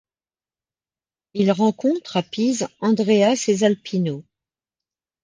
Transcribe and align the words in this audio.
Il 1.35 1.51
rencontre, 1.51 2.17
à 2.17 2.23
Pise, 2.23 2.67
Andrea 2.79 3.35
Cesalpino. 3.35 4.23